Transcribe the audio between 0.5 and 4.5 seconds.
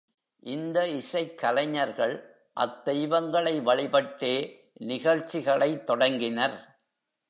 இந்த இசைக் கலைஞர்கள் அத்தெய்வங்களை வழிபட்டே